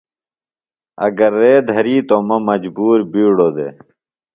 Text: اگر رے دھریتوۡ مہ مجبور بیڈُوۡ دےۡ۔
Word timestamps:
اگر 1.05 1.31
رے 1.39 1.53
دھریتوۡ 1.69 2.23
مہ 2.27 2.37
مجبور 2.47 2.97
بیڈُوۡ 3.11 3.51
دےۡ۔ 3.55 3.73